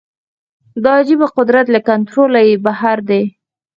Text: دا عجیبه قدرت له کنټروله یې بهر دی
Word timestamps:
دا 0.83 0.91
عجیبه 0.99 1.27
قدرت 1.37 1.65
له 1.71 1.79
کنټروله 1.87 2.39
یې 2.47 2.55
بهر 2.65 2.97
دی 3.09 3.23